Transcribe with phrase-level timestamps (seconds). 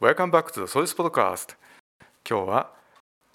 [0.00, 1.56] Welcome back to the Solis Podcast.
[2.24, 2.72] 今日は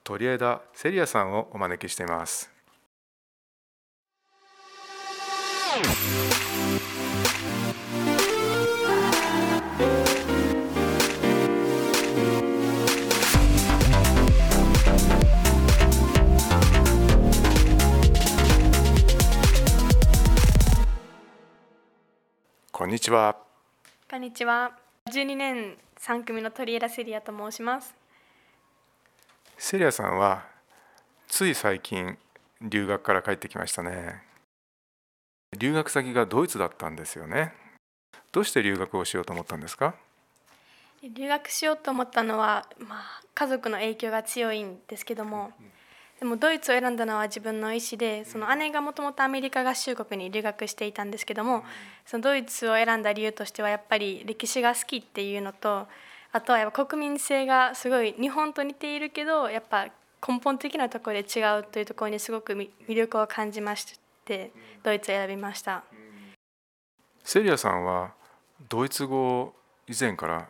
[0.06, 2.50] 鳥枝セリアさんをお招きしています。
[22.72, 23.36] こんにちは。
[24.10, 24.78] こんにちは。
[25.12, 25.76] 12年
[26.06, 27.96] 3組の鳥枝セリアと申します。
[29.58, 30.46] セリアさんは
[31.30, 32.18] つい最近
[32.62, 34.22] 留学から帰ってきましたね。
[35.58, 37.54] 留学先がドイツだったんですよね。
[38.34, 39.96] どうして留学をしようと思ったんですか？
[41.02, 45.54] 留学しようと思ったのは、まあ、家族の影響が強いんですけども、
[46.24, 51.66] でもドイツを選んだのは自分の意思で、その姉がもともとアメリカ合衆国に留学していたんですけども、
[52.06, 55.86] そのドイツを選んだ理由としてはやっぱり歴史が好きっていうのと、
[56.32, 59.88] あとはやっぱ国民性がすごい日本と似ているけど、やっぱ
[60.26, 65.84] 根本的なところで違うというところにすごく魅力を感じまして、ドイツを選びました。
[67.22, 68.14] セリアさんは
[68.70, 69.54] ドイツ語を
[69.90, 70.48] 以前から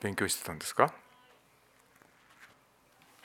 [0.00, 0.92] 勉強してたんですか？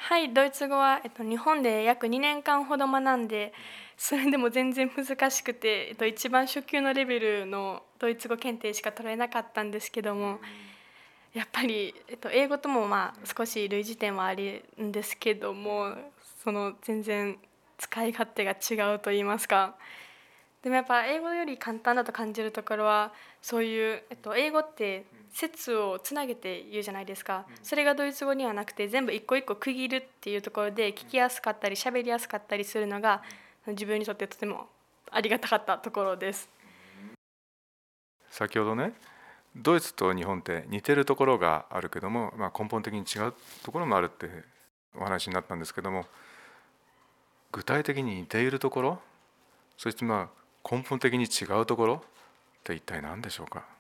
[0.06, 3.54] はい、ドイツ語は、えっと、日本で約2年間ほど学んで
[3.96, 10.40] それでも全然難しくて、えっと、一番初級のレベルのドイツ語検定しか取れなかったんですけども
[11.34, 15.96] やっぱり、えっと、英語ともまあ少し類似点はあるんですけども
[16.44, 17.38] その全然
[17.78, 19.76] 使い勝手が違うと言いますか。
[20.64, 27.46] でもやっぱ英語より簡単だと感じるところはそういう、えっと、英語って説をつなげて言うじゃないですか。
[27.62, 33.22] それがドイツ語にはなくて全部一個一個区切るっていうところで聞きやすかったり喋りやすかったりするのが
[33.68, 34.68] 自分にとってとても
[35.12, 36.50] ありがたかったところです。
[38.30, 38.94] 先ほどね
[39.56, 44.28] ドイツと日本って似てるところがあるけども、まあ、根本的に違うところもあるって
[44.96, 46.06] お話になったんですけども
[47.52, 49.00] 具体的に似ているところ
[49.78, 52.00] そしてまあ根本的に違うところっ
[52.64, 53.73] て一体何でしょうか？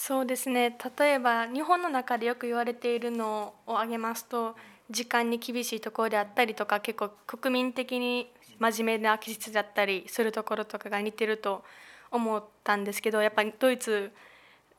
[0.00, 0.78] そうですね。
[0.98, 4.54] 例えば日本の中でよく言われているのを挙げますと
[4.88, 11.64] 時間に厳しいところであったりとか結構国民的に真面目な気質だったりするところとかが似てると
[12.12, 14.12] 思ったんですけどやっぱりドイツ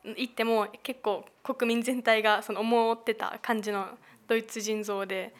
[0.06, 3.88] 行っても結構国民全体がその思ってた感じの
[4.26, 5.36] ドイツ人像で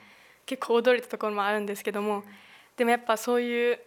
[0.46, 2.24] 結構驚いたところもあるんですけども
[2.76, 3.80] でもやっぱそういう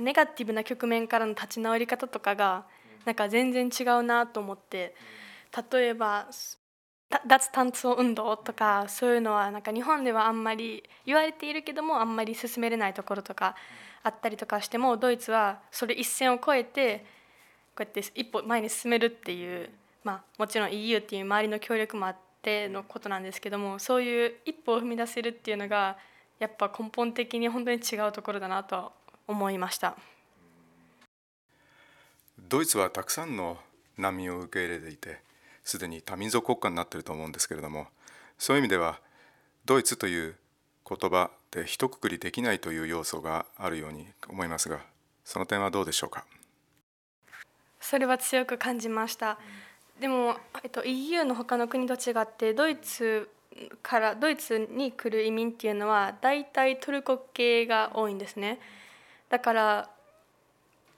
[0.00, 2.64] ネガティブな局面からの立ち直り方とかが
[3.04, 4.94] なんか全然違うなと思って
[5.72, 6.28] 例えば
[7.26, 13.54] 脱炭素運動とかそういうのはなんか日本ではあんまり言われているけどもあんまり進めれないところとか
[14.02, 17.04] あったりとかしてもドイツはそれ一線を越えて
[17.76, 19.70] こうやって一歩前に進めるっていう、
[20.04, 25.96] まあ、もちろん EU っていう周りの協力もあってのことなんですけどもそういう一歩を踏み出せるっていうのが
[26.38, 28.92] やっぱ根本的に本当に違うところだなと
[29.28, 29.96] 思いました。
[32.52, 33.56] ドイツはたくさんの
[33.96, 35.20] 難民を受け入れていて
[35.64, 37.86] すでに多民族国家になっていると思うんですけれども
[38.36, 39.00] そういう意味では
[39.64, 40.34] ドイツという
[40.86, 44.80] 言葉で一括りできないという要素があるように思いますが
[45.24, 46.26] その点はどうでしょうか？
[47.80, 49.38] それは強く感じました。
[49.98, 53.30] でも、えっと、EU の他の国と違ってドイツ
[53.82, 58.58] からドイツに来る移民っていうのは大体トルコ系が多いんですね。
[59.30, 59.90] だから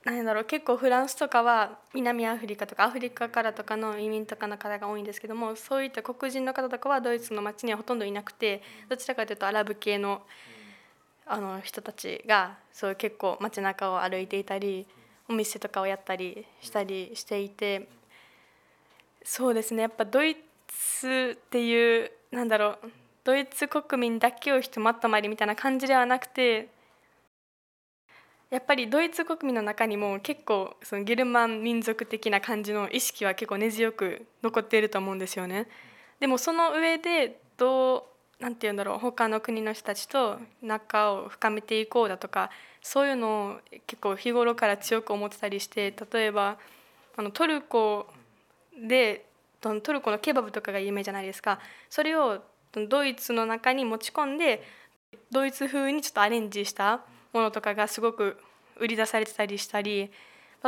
[0.05, 10.21] 何だろう結構フランスとかは南アフリカとかアフリカからとかの移民とかの方が多いんですけどもそういった黒人の方とかはドイツの町にはほとんどいなくてどちらかというとアラブ系の
[11.27, 14.85] あの人たちがそう結構街中を歩いていたり
[15.27, 17.89] お店とかをやったりしたりしていて
[19.23, 22.91] そうですねやっぱドイツっていうなんだろう
[23.23, 26.69] ドイツ国民だけをひとまとまりみたいな感じではなくて
[28.55, 35.67] やっぱりドイツ国民の中にも結構そのゲルマン民族的な感じの意識は結構根強く残っていると思うんですよね。
[36.21, 38.07] でもその上でど
[38.39, 42.49] うなんて言うんだろう他の国の人たちと仲を深めていこうだとか
[42.81, 46.57] そういうのを結構日頃から強く思ってたりして例えば
[47.17, 48.07] あのトルコ
[48.87, 49.25] で
[49.59, 51.59] トルコのケバブとかが有名じゃないですか
[51.89, 52.41] それを
[52.71, 54.63] ドイツの中に持ち込んで
[55.29, 57.01] ドイツ風にちょっとアレンジした
[57.33, 58.37] ものとかがすごく
[58.79, 60.11] 売り出されてたりしたり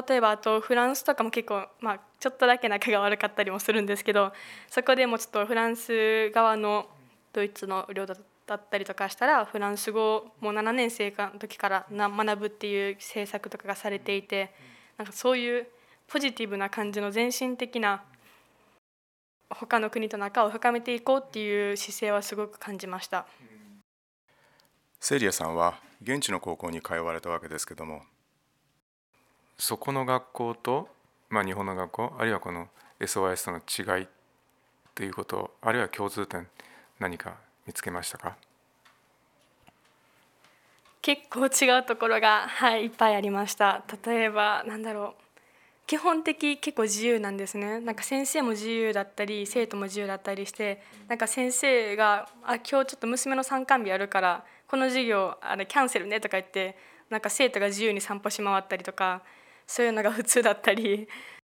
[0.08, 4.32] 例えばあとフランスとかも結構、まあ、ちょっとだけ仲が悪かったりもするんですけど
[4.70, 6.88] そこでもちょっとフランス側の
[7.34, 8.16] ドイツの領土
[8.46, 14.52] だったりとかしたらフランス語もう7年生の時からな学ぶっていう政策とかがされていて
[14.98, 15.68] なんかそういう
[16.08, 18.04] ポジティブな感じの全身的な
[19.50, 23.26] 他の国と仲を深めていこうっていう姿勢はすごく感じました。
[25.00, 28.04] セリアさんは現地の高校に通われたわけですけども。
[29.60, 30.88] そこの学校と、
[31.30, 34.08] まあ、日本の学校あるいはこの SOS との違い
[34.94, 36.48] ということあるいは共通点
[37.00, 38.38] 何か見つけましたか？
[41.02, 43.84] 結構違うところが、はい、いっぱいありました。
[44.06, 45.22] 例えばなんだろう
[45.88, 47.80] 基本的結構自由なんですね。
[47.80, 56.78] なんか先生も自由だったり生徒も自由だったりしてなんか先生が「あ今日ちょっと娘の参観日やるからこの授業あれキャンセルね」とか言って
[57.10, 59.22] なんか生徒が自由に散歩し回ったりとか
[59.66, 61.08] そういうのが普通だったり。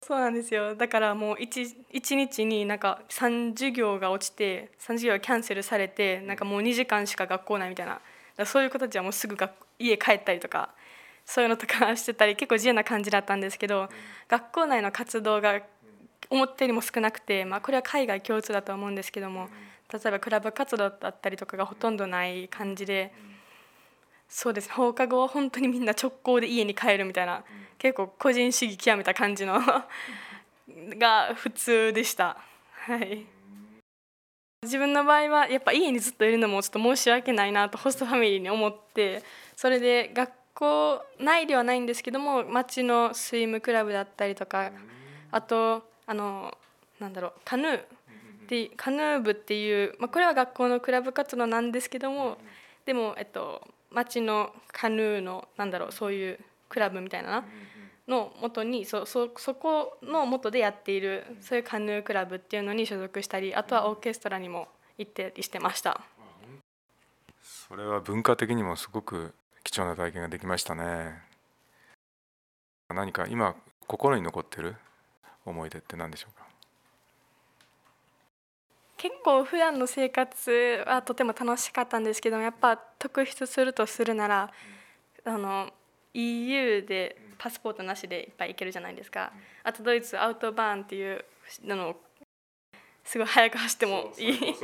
[0.04, 0.74] そうなんですよ。
[0.74, 8.00] だからもう 1, 1日になんか3授業が落ちて3授業がキャンセルされてなんかもう2時間しか学校ないみたいな。
[8.46, 9.36] そういう子たちはもうすぐ
[9.78, 10.70] 家帰ったりとか
[11.32, 13.88] そういうのとかしてたり結構自由な感じだったんですけど、
[14.28, 15.62] 学校内の活動が
[16.28, 19.48] 思ったよりも少なくて、まあ、これは海外共通だと思うんですけども
[19.90, 23.14] 例えばクラブ活動だったりとかがほとんどない感じで。
[24.28, 27.44] そうです放課後は本当にみんな直行で家に帰るみたいな
[27.76, 29.60] 結構個人主義極めた感じの
[30.96, 32.38] が普通でした。
[32.86, 33.26] はい。
[34.62, 39.22] 自分の場合はやっぱ家にずっといるのもちょっと申し訳ないなとホストファミリーに思って
[39.54, 44.70] それで学校内ではないんですけども町のスイムクラブだったりとか
[45.30, 46.56] あとあの
[47.00, 47.80] なんだろうカヌー
[48.48, 52.36] でカヌー部っていう、まあ、これは学校のクラブ活動なんですけども
[52.84, 56.38] でも、えっと、町のカヌーのなんだろうそういう
[56.68, 57.44] クラブみたいな
[58.08, 66.00] の元にそそそこの元でやっているそういうカヌークラブっていうのに所属したりあとはオーケストラにも行ってりしてました。
[67.40, 69.32] それは文化的にもすごく
[69.64, 71.22] 貴重な体験ができましたね。
[72.88, 73.54] 何か今
[73.86, 74.76] 心に残ってる
[75.44, 76.46] 思い出って何でしょうか？
[78.96, 84.52] 結構普段の生活はとても楽しかったんですけどやっぱ特筆するとするなら
[85.24, 85.70] あの
[86.14, 89.32] EU でパスポートなしでいっぱい行けるじゃないですか。
[89.64, 91.24] あとドイツアウトバーンっていう
[91.64, 91.96] の
[93.04, 94.54] すごい速く走ってもいい。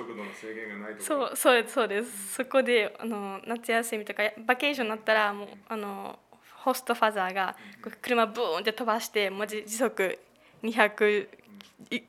[1.01, 6.19] そうそうそうです、そこであの夏休みとかバケーションになったらもうあの
[6.57, 7.57] ホストファザーが
[8.03, 10.19] 車ブーンって飛ばして文字時速
[10.63, 11.29] 200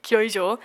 [0.01, 0.59] キロ以上。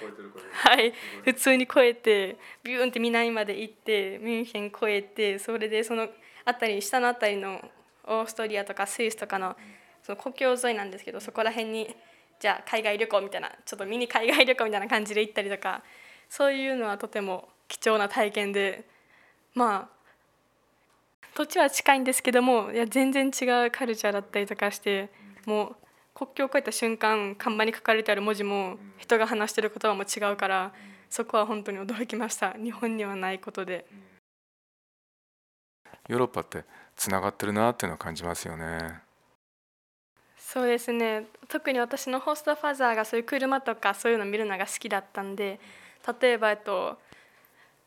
[0.53, 0.93] はい。
[1.25, 6.09] 普通に超えてビューンって南まで行ってミュンヘン越えてそれでその
[6.47, 7.61] 辺り下の辺りの
[8.07, 9.57] オーストリアとかスイスとかの
[10.03, 11.95] その国境沿いなんですけどそこら辺に
[12.45, 15.83] じゃあ海外旅行みたいなちょっとミニ海外旅行みたいな感じで行ったりとか
[16.29, 18.85] そういうのはとても貴重な体験で
[19.55, 20.11] まあ
[21.35, 25.09] 土地は近いんですけどもいや全然違うカルチャーだったりとかして
[25.47, 25.77] もう
[26.15, 30.75] 国境を越えた瞬間看板に書かれてある文字も人が話してる言葉も違うから
[31.09, 32.53] そこは本当に驚きました。
[32.63, 33.87] 日本にはないことで。
[36.09, 36.65] ヨーロッパって
[36.95, 39.04] つながってるなっていうのを感じますよね。
[40.55, 41.27] そうですね。
[41.49, 45.59] 特に私のホストファザーがそういう車とかそういうの見るのが好きだったんで
[46.21, 46.97] 例えば、えっと、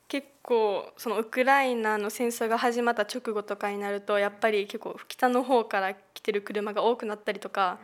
[0.10, 7.80] 結構そのウクライナの戦争が始まった直後とかになるとやっぱり結構北の方から来てる車が多くなったりとか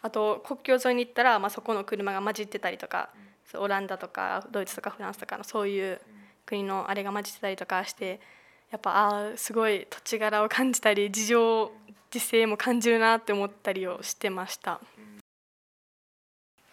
[0.00, 3.10] あと国境沿いに行ったら、まあ、そこの車が混じってたりとか
[3.56, 6.00] オランダとかドイツとかフランスとかのそういう
[6.46, 8.20] 国のあれが混じってたりとかして
[8.70, 11.72] やっぱああすごい土地柄を感じたり事情
[12.18, 14.80] 時勢も感じるなって思ったりをしてました。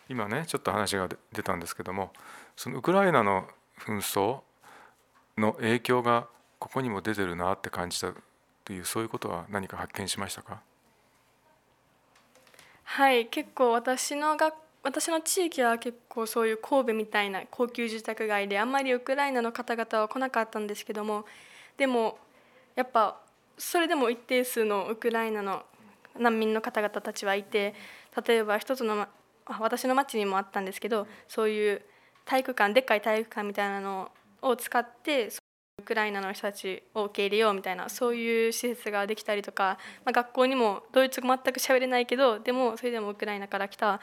[0.07, 2.11] 今ねちょっと話が出たんですけども
[2.55, 3.47] そのウクライナの
[3.79, 4.41] 紛争
[5.37, 6.27] の影響が
[6.59, 8.13] ここにも出てるなって感じた
[8.65, 10.61] というそういうことは何か発見しましたか？
[12.83, 21.25] はい結構私の学私の地域は結構そういう神戸みたいな高級住宅街であんまりウクライナの方々は来なかったんですけども
[21.77, 22.17] でも
[22.75, 23.17] やっぱ
[23.61, 25.63] それでも一定数のウクライナの
[26.17, 27.73] 難民の方々たちはいて
[28.25, 29.09] 例えば一つのま
[29.59, 31.81] 私の町にもあったんですけどそういう
[32.25, 35.29] 体育館でっかい体育館みたいなのを使って
[35.79, 43.99] ウクライナの人たちを受け入れようみたいなそういう施設ができたりとか、まあ、学校にもドイツ語全く喋れないけどでもそれでもウクライナから来た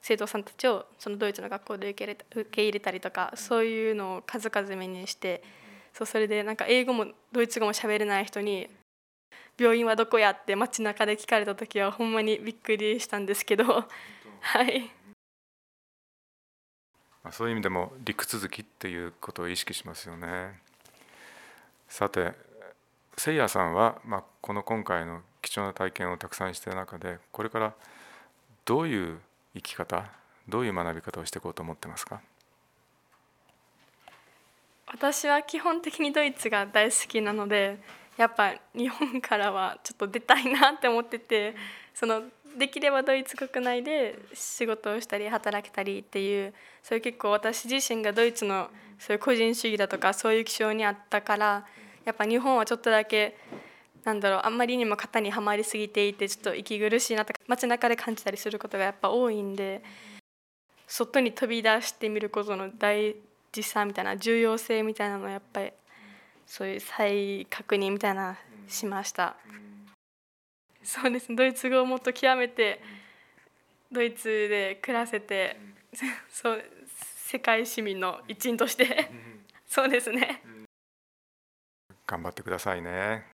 [0.00, 5.42] 生徒さんたちをそのドイツの学校で受け,れ受け入れたりとかそういうのを数々目にして
[5.92, 8.68] そうそれでなんか英語もドイツ語も喋れない人に
[9.58, 13.64] 病院はどこやって街中で聞かれた時はほんまにびっくりしたんですけど。
[14.40, 14.90] はい。
[17.30, 20.60] そういう意味でも陸続きっていうことを意識しますよね。
[21.88, 22.32] さて
[23.16, 27.74] せいやさんは、まあ、この今回の貴重な体験をたくさんしている中でこれから
[28.64, 29.18] どういう
[29.54, 30.06] 生き方
[30.48, 32.20] どういう学び方をしていこうと思ってますか？
[34.86, 37.78] 私は基本的にドイツが大好きなので
[38.18, 41.54] やっぱ日本からはちょっと出たいなって思ってて
[41.94, 42.22] その
[42.58, 51.64] できればドイツ国内で仕事をしたり働けたりっていうそういう結構私自身がドイツのそういう個人主義だとかそういう気象にあったから
[52.04, 53.36] やっぱ日本はちょっとだけ
[54.04, 59.82] なんだろうあんまりにも型にはまりすぎていてちょっと息苦しいなとか街中で感じたりすることがやっぱ多いんで
[60.86, 63.14] 外に飛び出してみることの大
[63.52, 65.72] 事さみたいな重要性みたいなのをやっぱり
[66.48, 68.36] そういう再確認みたいな
[68.66, 69.36] しました。
[70.82, 71.36] そうですね。
[71.36, 72.80] ドイツ語をもっと極めて
[73.92, 75.60] ドイツで暮らせて
[76.32, 76.64] そう
[77.26, 79.10] 世界市民の一員として。
[79.66, 80.42] そうですね。
[82.06, 83.26] 頑張ってくださいね。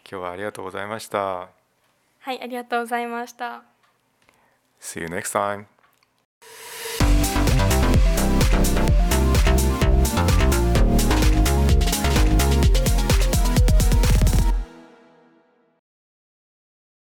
[0.00, 1.48] 今日はありがとうございました。
[2.18, 3.62] はいありがとうございました。
[4.80, 5.75] See you next time